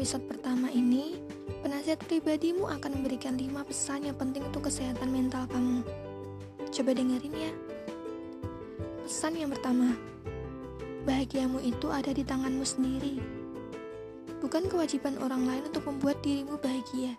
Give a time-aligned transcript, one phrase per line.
[0.00, 1.20] episode pertama ini,
[1.60, 5.86] penasihat pribadimu akan memberikan 5 pesan yang penting untuk kesehatan mental kamu.
[6.72, 7.52] Coba dengerin ya.
[9.06, 9.92] Pesan yang pertama,
[11.06, 13.22] bahagiamu itu ada di tanganmu sendiri.
[14.40, 17.14] Bukan kewajiban orang lain untuk membuat dirimu bahagia.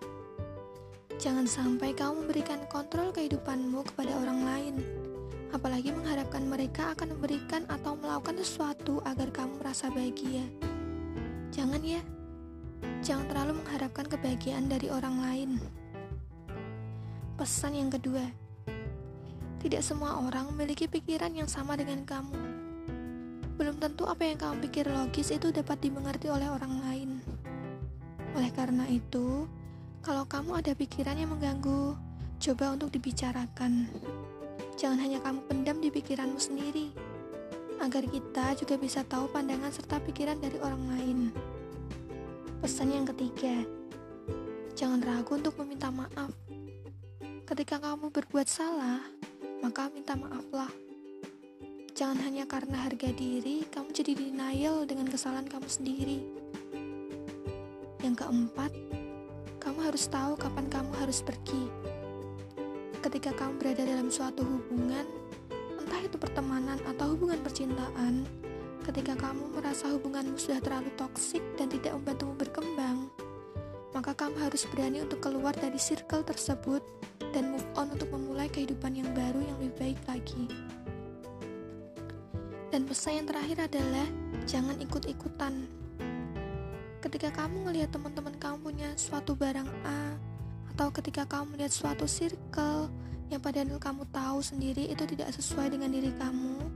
[1.21, 4.75] Jangan sampai kamu memberikan kontrol kehidupanmu kepada orang lain,
[5.53, 10.70] apalagi mengharapkan mereka akan memberikan atau melakukan sesuatu agar kamu merasa bahagia.
[11.51, 11.99] Jangan ya,
[13.03, 15.49] jangan terlalu mengharapkan kebahagiaan dari orang lain.
[17.35, 18.23] Pesan yang kedua,
[19.59, 22.39] tidak semua orang memiliki pikiran yang sama dengan kamu.
[23.59, 27.19] Belum tentu apa yang kamu pikir logis itu dapat dimengerti oleh orang lain.
[28.31, 29.43] Oleh karena itu,
[29.99, 31.99] kalau kamu ada pikiran yang mengganggu,
[32.39, 33.91] coba untuk dibicarakan.
[34.79, 37.10] Jangan hanya kamu pendam di pikiranmu sendiri
[37.81, 41.19] agar kita juga bisa tahu pandangan serta pikiran dari orang lain.
[42.61, 43.65] Pesan yang ketiga,
[44.77, 46.29] jangan ragu untuk meminta maaf.
[47.49, 49.01] Ketika kamu berbuat salah,
[49.65, 50.69] maka minta maaflah.
[51.97, 56.21] Jangan hanya karena harga diri, kamu jadi denial dengan kesalahan kamu sendiri.
[58.05, 58.71] Yang keempat,
[59.57, 61.65] kamu harus tahu kapan kamu harus pergi.
[63.01, 65.05] Ketika kamu berada dalam suatu hubungan,
[65.91, 68.23] entah itu pertemanan atau hubungan percintaan,
[68.87, 73.11] ketika kamu merasa hubunganmu sudah terlalu toksik dan tidak membantumu berkembang,
[73.91, 76.79] maka kamu harus berani untuk keluar dari circle tersebut
[77.35, 80.47] dan move on untuk memulai kehidupan yang baru yang lebih baik lagi.
[82.71, 84.07] Dan pesan yang terakhir adalah
[84.47, 85.67] jangan ikut-ikutan.
[87.03, 90.15] Ketika kamu melihat teman-teman kamu punya suatu barang A,
[90.71, 92.87] atau ketika kamu melihat suatu circle
[93.31, 96.67] yang padahal kamu tahu sendiri itu tidak sesuai dengan diri kamu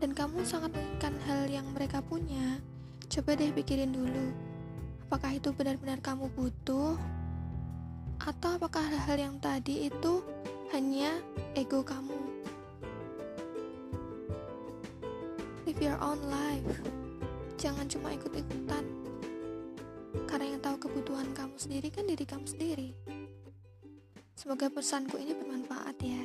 [0.00, 2.56] dan kamu sangat menginginkan hal yang mereka punya,
[3.12, 4.32] coba deh pikirin dulu.
[5.04, 6.96] Apakah itu benar-benar kamu butuh?
[8.16, 10.24] Atau apakah hal-hal yang tadi itu
[10.72, 11.20] hanya
[11.52, 12.16] ego kamu?
[15.68, 16.80] Live your own life.
[17.60, 18.88] Jangan cuma ikut-ikutan.
[20.24, 22.88] Karena yang tahu kebutuhan kamu sendiri kan diri kamu sendiri.
[24.40, 26.24] Semoga pesanku ini bermanfaat ya.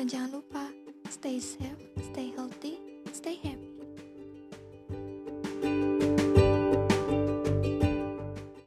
[0.00, 0.64] Dan jangan lupa,
[1.12, 2.80] stay safe, stay healthy,
[3.12, 3.53] stay happy.